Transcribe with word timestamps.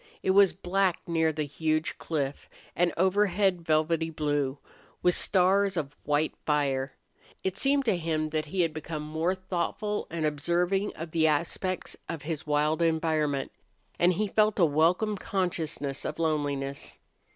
It 0.23 0.31
was 0.31 0.51
black 0.51 0.99
near 1.05 1.31
the 1.31 1.43
huge 1.43 1.99
cliff, 1.99 2.49
and 2.75 2.91
overhead 2.97 3.61
velvety 3.61 4.09
blue, 4.09 4.57
with 5.03 5.13
stars 5.13 5.77
of 5.77 5.95
white 6.05 6.33
fire. 6.43 6.93
It 7.43 7.55
seemed 7.55 7.85
to 7.85 7.95
him 7.95 8.29
that 8.31 8.45
he 8.45 8.61
had 8.61 8.73
become 8.73 9.03
more 9.03 9.35
thoughtful 9.35 10.07
and 10.09 10.25
observing 10.25 10.95
of 10.95 11.11
the 11.11 11.27
aspects 11.27 11.95
of 12.09 12.23
his 12.23 12.47
wild 12.47 12.81
environment, 12.81 13.51
and 13.99 14.13
he 14.13 14.27
felt 14.27 14.57
a 14.57 14.65
welcome 14.65 15.17
consciousness 15.19 16.03
of 16.03 16.17
loneliness. 16.17 16.97